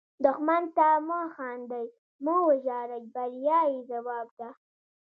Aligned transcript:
دښمن 0.25 0.63
ته 0.77 0.87
مه 1.07 1.19
خاندئ، 1.35 1.85
مه 2.23 2.35
وژاړئ– 2.47 3.01
بریا 3.15 3.61
یې 3.71 3.79
ځواب 3.89 4.27
ده 4.39 4.49